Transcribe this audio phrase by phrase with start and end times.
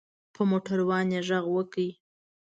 [0.33, 1.85] په موټر وان یې غږ وکړ.